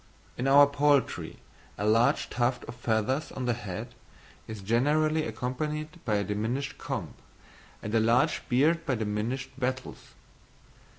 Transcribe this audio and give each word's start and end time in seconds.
In 0.35 0.47
our 0.47 0.65
poultry, 0.65 1.37
a 1.77 1.85
large 1.85 2.31
tuft 2.31 2.63
of 2.63 2.73
feathers 2.73 3.31
on 3.33 3.45
the 3.45 3.53
head 3.53 3.93
is 4.47 4.61
generally 4.63 5.27
accompanied 5.27 6.03
by 6.05 6.15
a 6.15 6.23
diminished 6.23 6.79
comb, 6.79 7.13
and 7.83 7.93
a 7.93 7.99
large 7.99 8.41
beard 8.49 8.83
by 8.83 8.95
diminished 8.95 9.51
wattles. 9.59 10.15